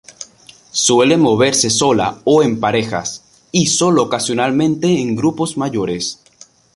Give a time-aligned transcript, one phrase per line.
[0.85, 6.19] Suele moverse sola o en parejas, y solo ocasionalmente en grupos mayores.